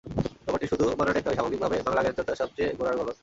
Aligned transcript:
ব্যাপারটি 0.45 0.67
শুধু 0.67 0.83
বানানের 0.99 1.15
নয়, 1.17 1.25
বরং 1.25 1.37
সামগ্রিকভাবে 1.37 1.77
বাংলা 1.85 2.01
ভাষাচর্চার 2.01 2.39
সবচেয়ে 2.41 2.69
গোড়ার 2.79 2.97
গলদ। 2.99 3.17